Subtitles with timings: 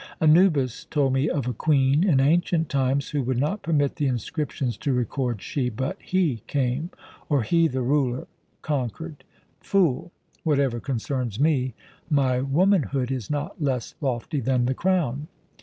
[0.19, 4.75] Anubis told me of a queen in ancient times who would not permit the inscriptions
[4.77, 6.89] to record 'she,' but 'he came,'
[7.29, 8.25] or 'he, the ruler,
[8.63, 9.23] conquered.'
[9.59, 10.11] Fool!
[10.43, 11.75] Whatever concerns me,
[12.09, 15.27] my womanhood is not less lofty than the crown.